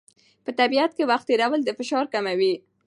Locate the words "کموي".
2.13-2.53